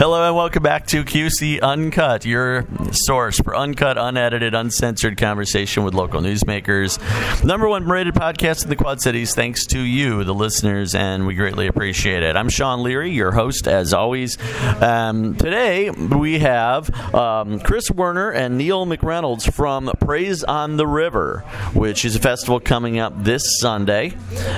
[0.00, 5.92] Hello and welcome back to QC Uncut, your source for uncut, unedited, uncensored conversation with
[5.92, 6.98] local newsmakers.
[7.44, 11.34] Number one rated podcast in the Quad Cities, thanks to you, the listeners, and we
[11.34, 12.34] greatly appreciate it.
[12.34, 14.38] I'm Sean Leary, your host, as always.
[14.80, 21.44] Um, today we have um, Chris Werner and Neil McReynolds from Praise on the River,
[21.74, 24.14] which is a festival coming up this Sunday,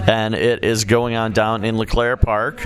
[0.06, 2.64] and it is going on down in LeClaire Park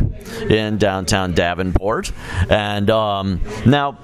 [0.50, 2.12] in downtown Davenport.
[2.50, 3.98] And um, now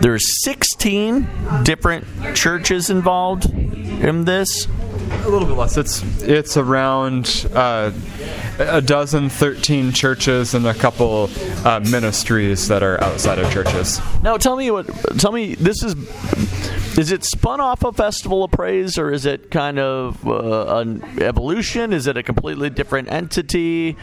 [0.00, 1.28] there's 16
[1.62, 4.66] different churches involved in this.
[4.66, 5.76] A little bit less.
[5.76, 7.92] It's it's around uh,
[8.58, 11.30] a dozen, thirteen churches, and a couple
[11.64, 14.00] uh, ministries that are outside of churches.
[14.22, 14.86] Now, tell me what.
[15.18, 15.94] Tell me this is.
[16.96, 21.02] Is it spun off a Festival of Praise, or is it kind of uh, an
[21.20, 21.92] evolution?
[21.92, 23.98] Is it a completely different entity?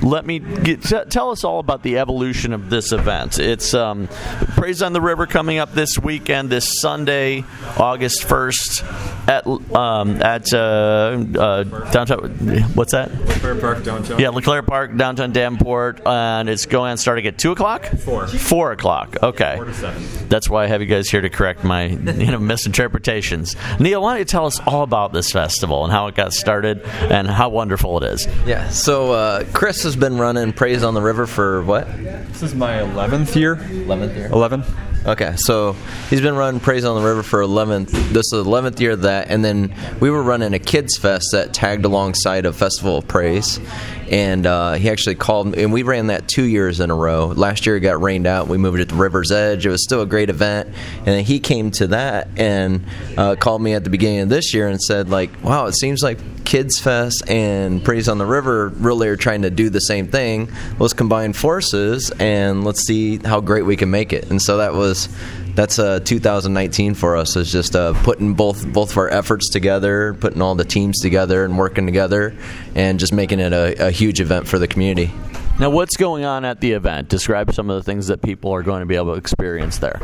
[0.00, 3.40] Let me get, t- tell us all about the evolution of this event.
[3.40, 4.06] It's um,
[4.54, 7.42] Praise on the River coming up this weekend, this Sunday,
[7.78, 8.84] August first,
[9.26, 12.30] at um, at uh, uh, downtown.
[12.74, 13.10] What's that?
[13.46, 14.18] Fair Park downtown.
[14.18, 17.86] Yeah, LeClaire Park, downtown Davenport, and it's going on starting at two o'clock.
[17.86, 18.26] Four.
[18.26, 19.16] Four o'clock.
[19.22, 19.54] Okay.
[19.54, 20.02] Four to seven.
[20.28, 23.54] That's why I have you guys here to correct my you know misinterpretations.
[23.78, 26.82] Neil, why don't you tell us all about this festival and how it got started
[26.82, 28.26] and how wonderful it is?
[28.46, 31.86] Yeah, so uh, Chris has been running Praise on the River for what?
[31.96, 33.54] This is my eleventh year.
[33.56, 34.26] 11th year?
[34.26, 34.64] Eleven.
[35.06, 35.76] Okay, so
[36.10, 37.90] he's been running Praise on the River for 11th.
[38.08, 41.28] This is the 11th year of that, and then we were running a kids fest
[41.30, 43.60] that tagged alongside a Festival of Praise,
[44.08, 47.28] and uh, he actually called, and we ran that two years in a row.
[47.28, 48.48] Last year it got rained out.
[48.48, 49.66] We moved it to the River's Edge.
[49.66, 52.84] It was still a great event, and then he came to that and
[53.16, 56.02] uh, called me at the beginning of this year and said, like, "Wow, it seems
[56.02, 60.08] like Kids Fest and Praise on the River really are trying to do the same
[60.08, 60.50] thing.
[60.78, 64.74] Let's combine forces and let's see how great we can make it." And so that
[64.74, 65.08] was
[65.56, 70.14] that's uh, 2019 for us is just uh, putting both both of our efforts together,
[70.14, 72.36] putting all the teams together and working together,
[72.74, 75.10] and just making it a, a huge event for the community.
[75.58, 77.08] Now, what's going on at the event?
[77.08, 79.98] Describe some of the things that people are going to be able to experience there.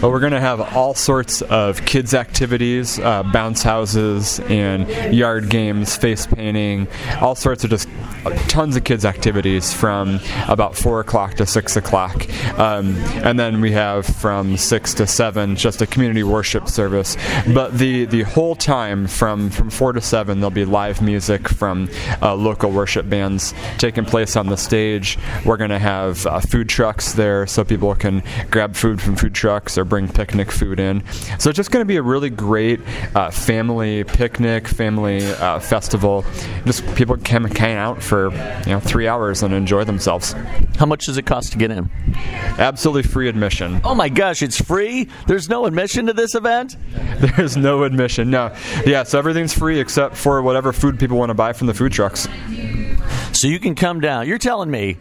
[0.00, 5.48] But we're going to have all sorts of kids' activities, uh, bounce houses, and yard
[5.48, 6.88] games, face painting,
[7.20, 7.88] all sorts of just
[8.48, 12.28] tons of kids' activities from about 4 o'clock to 6 o'clock.
[12.58, 17.16] Um, and then we have from 6 to 7 just a community worship service.
[17.52, 21.88] But the, the whole time from, from 4 to 7, there'll be live music from
[22.20, 25.18] uh, local worship bands taking place on the stage.
[25.44, 29.34] We're going to have uh, food trucks there so people can grab food from food
[29.34, 31.02] trucks or bring picnic food in.
[31.38, 32.80] So it's just going to be a really great
[33.14, 36.24] uh, family picnic, family uh, festival.
[36.64, 38.30] Just people can hang out for
[38.66, 40.34] you know three hours and enjoy themselves.
[40.78, 41.90] How much does it cost to get in?
[42.58, 43.80] Absolutely free admission.
[43.84, 45.08] Oh my gosh, it's free?
[45.26, 46.76] There's no admission to this event?
[47.18, 48.30] There's no admission.
[48.30, 49.02] No, yeah.
[49.02, 52.28] So everything's free except for whatever food people want to buy from the food trucks.
[53.36, 54.26] So you can come down.
[54.26, 54.96] You're telling me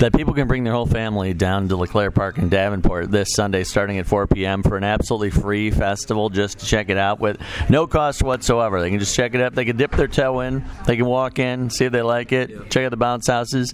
[0.00, 3.62] that people can bring their whole family down to LeClaire Park in Davenport this Sunday
[3.62, 4.64] starting at 4 p.m.
[4.64, 7.40] for an absolutely free festival just to check it out with
[7.70, 8.80] no cost whatsoever.
[8.80, 9.54] They can just check it out.
[9.54, 10.64] They can dip their toe in.
[10.88, 13.72] They can walk in, see if they like it, check out the bounce houses.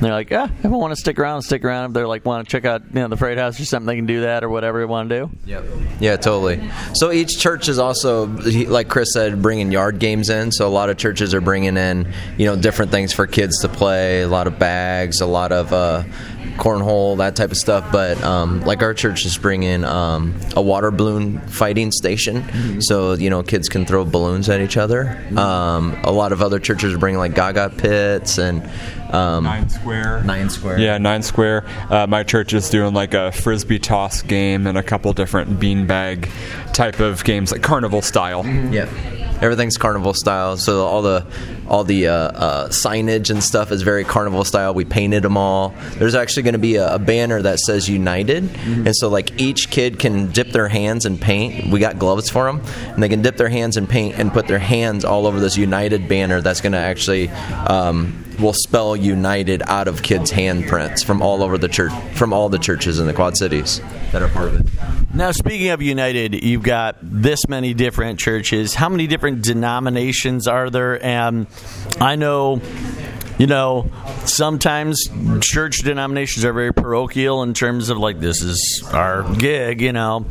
[0.00, 1.90] they're like, yeah, if I want to stick around, stick around.
[1.90, 3.96] If they're like, want to check out you know, the Freight House or something, they
[3.96, 5.30] can do that or whatever they want to do.
[5.46, 5.64] Yep.
[6.00, 6.68] Yeah, totally.
[6.94, 10.50] So each church is also, like Chris said, bringing yard games in.
[10.50, 13.68] So a lot of churches are bringing in, you know, different things for kids to
[13.68, 14.22] play.
[14.22, 16.04] A lot of bags, a lot of uh,
[16.56, 17.92] cornhole, that type of stuff.
[17.92, 23.28] But um, like our church is bringing um, a water balloon fighting station, so you
[23.28, 25.22] know kids can throw balloons at each other.
[25.36, 28.62] Um, a lot of other churches are bringing like Gaga pits and
[29.12, 30.22] um, Nine square.
[30.24, 30.78] Nine square.
[30.78, 31.66] Yeah, nine square.
[31.90, 36.30] Uh, my church is doing like a frisbee toss game and a couple different beanbag
[36.72, 38.46] type of games, like carnival style.
[38.46, 38.88] Yeah.
[39.40, 41.26] Everything's carnival style, so all the
[41.68, 44.74] all the uh, uh, signage and stuff is very carnival style.
[44.74, 45.74] We painted them all.
[45.94, 49.70] There's actually going to be a, a banner that says United, and so like each
[49.70, 51.70] kid can dip their hands in paint.
[51.70, 54.46] We got gloves for them, and they can dip their hands in paint and put
[54.46, 56.40] their hands all over this United banner.
[56.40, 61.58] That's going to actually um, will spell United out of kids' handprints from all over
[61.58, 63.80] the church, from all the churches in the Quad Cities
[64.12, 64.66] that are part of it.
[65.14, 68.74] Now, speaking of United, you've got this many different churches.
[68.74, 71.02] How many different denominations are there?
[71.04, 71.46] And
[72.00, 72.60] I know
[73.40, 73.90] you know,
[74.26, 75.08] sometimes
[75.40, 79.80] church denominations are very parochial in terms of like this is our gig.
[79.80, 80.26] You know,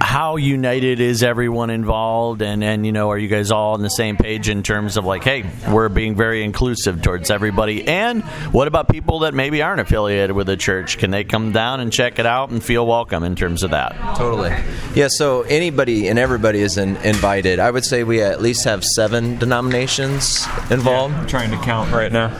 [0.00, 3.90] how united is everyone involved, and and you know, are you guys all on the
[3.90, 8.66] same page in terms of like, hey, we're being very inclusive towards everybody, and what
[8.66, 10.96] about people that maybe aren't affiliated with the church?
[10.96, 13.92] Can they come down and check it out and feel welcome in terms of that?
[14.16, 14.56] Totally.
[14.94, 17.58] Yeah, so anybody and everybody is in, invited.
[17.58, 21.12] I would say we at least have seven denominations involved.
[21.12, 22.30] I'm trying to count right now.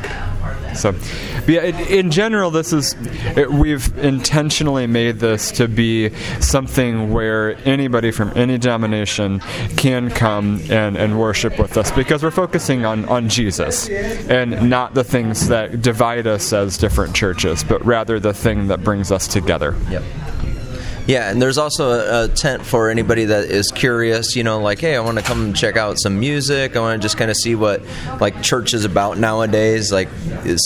[0.75, 0.93] So,
[1.47, 2.97] yeah, in general, this is
[3.37, 9.41] it, we've intentionally made this to be something where anybody from any denomination
[9.77, 14.95] can come and, and worship with us because we're focusing on, on Jesus and not
[14.95, 19.29] the things that divide us as different churches, but rather the thing that brings us
[19.29, 19.77] together.
[19.91, 20.03] Yep.
[21.07, 24.37] Yeah, and there's also a, a, tent for anybody that is curious.
[24.37, 26.77] You know, like, hey, I want to come check out some music.
[26.77, 27.83] I want to just kind of see what
[28.23, 29.93] like church is about nowadays.
[29.93, 30.09] Like,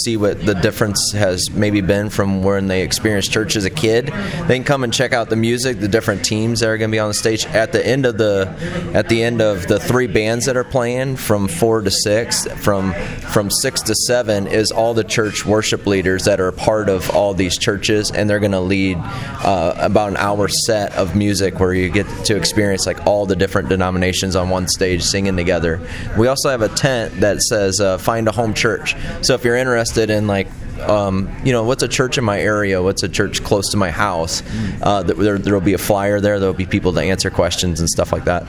[0.04, 4.06] see what the difference has maybe been from when they experienced church as a kid.
[4.06, 6.94] They can come and check out the music, the different teams that are going to
[6.94, 8.54] be on the stage at the end of the
[8.94, 12.46] at the end of the three bands that are playing from four to six.
[12.62, 12.92] From
[13.32, 17.34] from six to seven is all the church worship leaders that are part of all
[17.34, 21.58] these churches, and they're going to lead uh, about an hour hour set of music
[21.58, 25.80] where you get to experience like all the different denominations on one stage singing together.
[26.18, 29.56] We also have a tent that says uh, "Find a Home Church." So if you're
[29.56, 30.48] interested in like
[30.80, 32.80] um, you know, what's a church in my area?
[32.80, 34.42] What's a church close to my house?
[34.80, 36.38] Uh, there, will be a flyer there.
[36.38, 38.46] There'll be people to answer questions and stuff like that.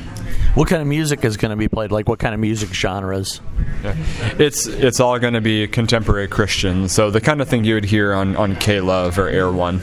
[0.55, 1.91] What kind of music is going to be played?
[1.91, 3.39] Like what kind of music genres?
[3.83, 3.95] Yeah.
[4.39, 6.89] It's it's all going to be contemporary Christian.
[6.89, 9.79] So the kind of thing you would hear on on K Love or Air One.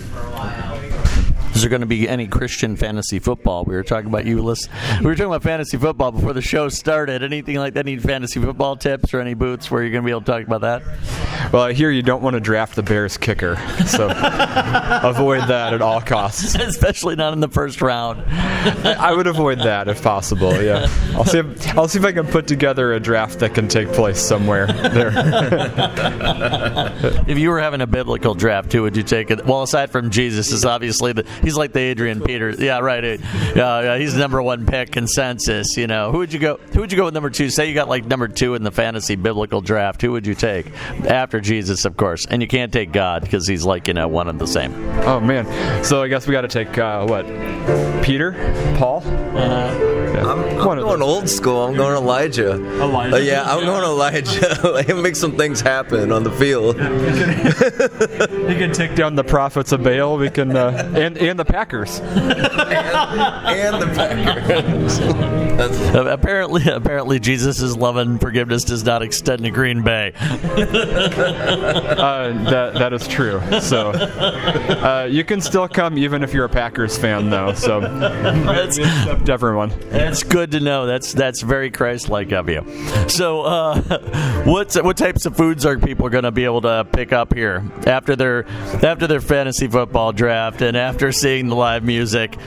[1.56, 3.64] Is there going to be any Christian fantasy football?
[3.64, 4.68] We were talking about you, list.
[5.00, 7.22] We were talking about fantasy football before the show started.
[7.22, 7.86] Anything like that?
[7.86, 10.46] Any fantasy football tips or any boots where you're going to be able to talk
[10.46, 10.82] about that?
[11.54, 13.56] Well, I hear you don't want to draft the Bears kicker,
[13.86, 14.04] so
[15.02, 16.54] avoid that at all costs.
[16.56, 18.22] Especially not in the first round.
[18.30, 20.60] I would avoid that if possible.
[20.60, 21.38] Yeah, I'll see.
[21.38, 24.66] If, I'll see if I can put together a draft that can take place somewhere
[24.66, 25.12] there.
[27.26, 29.46] if you were having a biblical draft, who would you take it?
[29.46, 32.58] Well, aside from Jesus, is obviously the he's like the Adrian Peters.
[32.58, 33.04] Yeah, right.
[33.04, 33.16] Yeah,
[33.54, 35.76] yeah, he's the number one pick consensus.
[35.76, 36.56] You know, who would you go?
[36.72, 37.50] Who would you go with number two?
[37.50, 40.02] Say you got like number two in the fantasy biblical draft.
[40.02, 40.72] Who would you take
[41.04, 42.26] after Jesus, of course?
[42.26, 44.74] And you can't take God because he's like you know one and the same.
[45.06, 47.24] Oh man, so I guess we got to take uh, what?
[48.02, 48.32] Peter,
[48.76, 49.02] Paul.
[49.06, 49.95] Uh-huh.
[50.16, 50.32] Yeah.
[50.32, 51.66] I'm, I'm going old school.
[51.66, 52.52] I'm going Elijah.
[52.52, 53.16] Elijah.
[53.16, 54.58] Uh, yeah, I'm going Elijah.
[54.64, 56.76] Let him make some things happen on the field.
[56.76, 60.16] he can take down the prophets of Baal.
[60.16, 62.00] We can uh, and and the Packers.
[62.00, 65.00] and, and, the Packers.
[65.94, 70.14] uh, apparently, apparently, Jesus' love and forgiveness does not extend to Green Bay.
[70.16, 70.32] uh,
[72.50, 73.42] that that is true.
[73.60, 77.52] So uh, you can still come even if you're a Packers fan, though.
[77.52, 79.70] So that's, accept everyone.
[80.06, 80.86] That's good to know.
[80.86, 82.64] That's that's very Christ-like of you.
[83.08, 83.80] So, uh,
[84.44, 87.64] what what types of foods are people going to be able to pick up here
[87.88, 88.46] after their
[88.84, 92.38] after their fantasy football draft and after seeing the live music?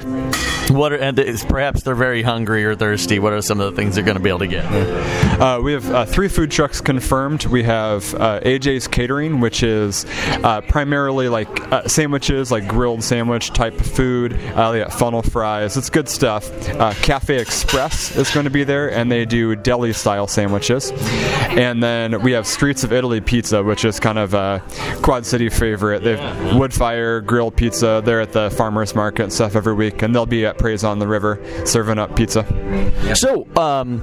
[0.69, 1.17] What are, and
[1.49, 3.17] perhaps they're very hungry or thirsty.
[3.19, 4.65] What are some of the things they're going to be able to get?
[4.65, 7.45] Uh, we have uh, three food trucks confirmed.
[7.45, 10.05] We have uh, AJ's Catering, which is
[10.43, 14.33] uh, primarily like uh, sandwiches, like grilled sandwich type food.
[14.33, 15.75] Uh, yeah, funnel fries.
[15.75, 16.49] It's good stuff.
[17.01, 20.91] Cafe Express is going to be there, and they do deli style sandwiches.
[21.49, 24.61] And then we have Streets of Italy Pizza, which is kind of a
[25.01, 26.03] Quad City favorite.
[26.03, 28.03] They have wood fire grilled pizza.
[28.05, 30.99] They're at the farmers market and stuff every week, and they'll be at Praise on
[30.99, 32.45] the River serving up pizza.
[33.15, 33.99] So, um,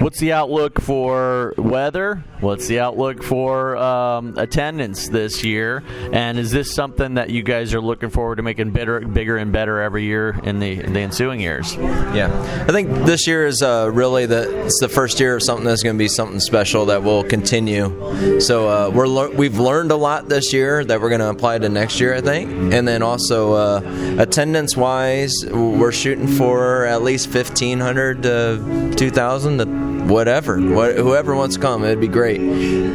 [0.00, 2.22] what's the outlook for weather?
[2.40, 5.82] What's the outlook for um, attendance this year?
[6.12, 9.52] And is this something that you guys are looking forward to making better, bigger and
[9.52, 11.74] better every year in the, in the ensuing years?
[11.76, 12.30] Yeah,
[12.68, 15.82] I think this year is uh, really the it's the first year of something that's
[15.82, 18.40] going to be something special that will continue.
[18.40, 21.58] So uh, we're le- we've learned a lot this year that we're going to apply
[21.58, 22.50] to next year, I think.
[22.72, 29.10] And then also uh, attendance wise, we're shooting for at least fifteen hundred to two
[29.10, 29.56] thousand
[30.06, 32.40] whatever, what, whoever wants to come, it'd be great.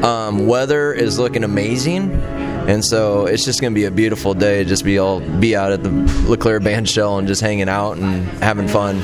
[0.03, 4.63] Um, weather is looking amazing, and so it's just to be a beautiful day.
[4.63, 5.89] Just be all be out at the
[6.27, 8.99] LeClaire Band Shell and just hanging out and having fun.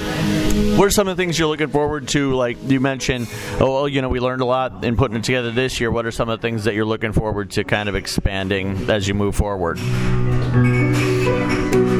[0.78, 2.36] What are some of the things you're looking forward to?
[2.36, 3.28] Like you mentioned,
[3.60, 5.90] oh, well, you know, we learned a lot in putting it together this year.
[5.90, 9.08] What are some of the things that you're looking forward to kind of expanding as
[9.08, 9.80] you move forward?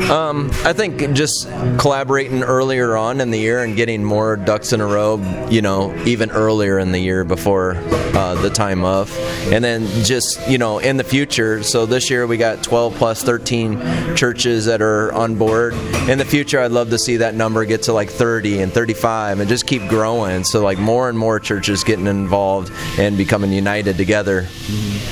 [0.10, 4.80] Um, I think just collaborating earlier on in the year and getting more ducks in
[4.80, 5.18] a row,
[5.50, 7.76] you know, even earlier in the year before
[8.16, 9.14] uh, the time of.
[9.52, 11.62] And then just, you know, in the future.
[11.62, 15.74] So this year we got 12 plus 13 churches that are on board.
[16.08, 19.42] In the future, I'd love to see that number get to like 30 and 35
[19.42, 20.46] and just keep growing.
[20.46, 24.48] So, like, more and more churches getting involved and becoming united together.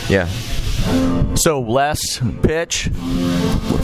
[0.07, 0.29] Yeah.
[1.35, 2.89] So, last pitch,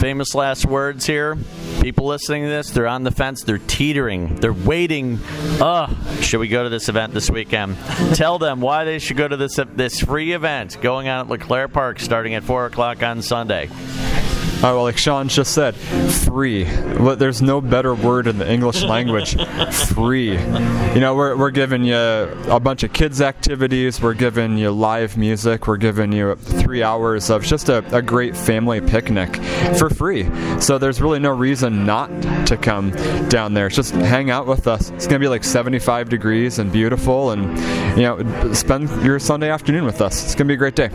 [0.00, 1.36] famous last words here.
[1.80, 5.18] People listening to this, they're on the fence, they're teetering, they're waiting.
[5.60, 7.76] Uh, should we go to this event this weekend?
[8.14, 11.68] Tell them why they should go to this this free event going on at LeClaire
[11.68, 13.68] Park starting at 4 o'clock on Sunday.
[14.64, 16.62] Oh, well, like Sean just said, free.
[16.62, 19.34] There's no better word in the English language.
[19.88, 20.30] free.
[20.38, 24.00] You know, we're, we're giving you a bunch of kids' activities.
[24.00, 25.66] We're giving you live music.
[25.66, 29.34] We're giving you three hours of just a, a great family picnic
[29.78, 30.30] for free.
[30.60, 32.10] So there's really no reason not
[32.46, 32.90] to come
[33.28, 33.68] down there.
[33.68, 34.90] Just hang out with us.
[34.90, 37.42] It's going to be like 75 degrees and beautiful, and
[37.96, 40.24] you know, spend your Sunday afternoon with us.
[40.24, 40.90] It's going to be a great day.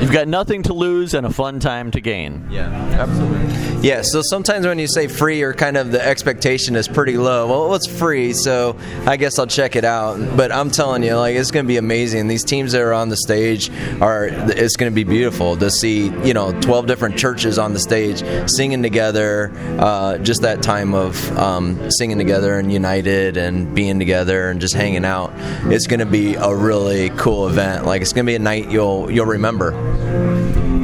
[0.00, 2.46] You've got nothing to lose and a fun time to gain.
[2.50, 2.68] Yeah.
[2.92, 3.75] Absolutely.
[3.82, 7.46] Yeah, so sometimes when you say free or kind of the expectation is pretty low.
[7.46, 10.36] Well, it's free, so I guess I'll check it out.
[10.36, 12.26] But I'm telling you, like it's going to be amazing.
[12.26, 16.06] These teams that are on the stage are it's going to be beautiful to see,
[16.26, 21.38] you know, 12 different churches on the stage singing together, uh, just that time of
[21.38, 25.32] um, singing together and united and being together and just hanging out.
[25.70, 27.84] It's going to be a really cool event.
[27.84, 29.72] Like it's going to be a night you'll you'll remember.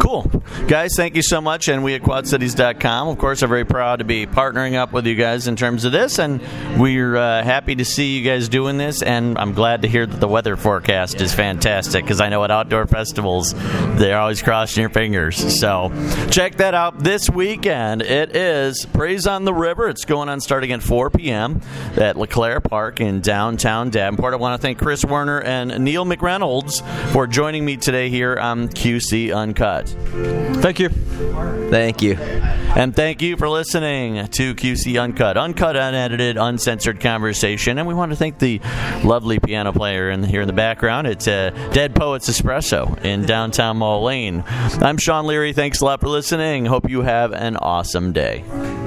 [0.03, 0.23] Cool.
[0.67, 1.69] Guys, thank you so much.
[1.69, 5.15] And we at QuadCities.com, of course, are very proud to be partnering up with you
[5.15, 6.19] guys in terms of this.
[6.19, 6.41] And
[6.77, 9.01] we're uh, happy to see you guys doing this.
[9.01, 12.51] And I'm glad to hear that the weather forecast is fantastic because I know at
[12.51, 15.61] outdoor festivals, they're always crossing your fingers.
[15.61, 15.93] So
[16.33, 18.03] check that out this weekend.
[18.03, 19.89] It is Praise on the River.
[19.89, 21.61] It's going on starting at 4 p.m.
[21.97, 24.35] at LeClaire Park in downtown Davenport.
[24.35, 26.83] I want to thank Chris Werner and Neil McReynolds
[27.13, 29.92] for joining me today here on QC Uncut.
[30.63, 30.89] Thank you.
[30.89, 32.17] Thank you.
[32.75, 37.79] And thank you for listening to QC Uncut, uncut, unedited, uncensored conversation.
[37.79, 38.61] And we want to thank the
[39.05, 41.07] lovely piano player in, here in the background.
[41.07, 44.43] It's uh, Dead Poets Espresso in downtown Moline.
[44.47, 45.53] I'm Sean Leary.
[45.53, 46.65] Thanks a lot for listening.
[46.65, 48.43] Hope you have an awesome day.